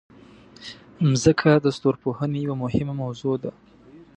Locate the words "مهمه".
2.63-2.93